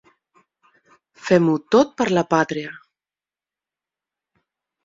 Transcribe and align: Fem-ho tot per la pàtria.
Fem-ho 1.27 1.53
tot 1.75 1.93
per 2.01 2.09
la 2.19 2.25
pàtria. 2.33 2.73